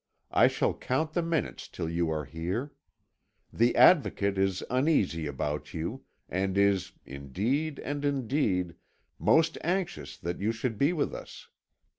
I 0.31 0.47
shall 0.47 0.73
count 0.73 1.13
the 1.13 1.21
minutes 1.21 1.67
till 1.67 1.87
you 1.87 2.09
are 2.09 2.25
here. 2.25 2.73
The 3.53 3.75
Advocate 3.75 4.35
is 4.35 4.63
uneasy 4.67 5.27
about 5.27 5.75
you, 5.75 6.05
and 6.27 6.57
is, 6.57 6.93
indeed 7.05 7.77
and 7.77 8.03
indeed, 8.03 8.73
most 9.19 9.59
anxious 9.63 10.17
that 10.17 10.39
you 10.39 10.51
should 10.53 10.79
be 10.79 10.91
with 10.91 11.13
us. 11.13 11.49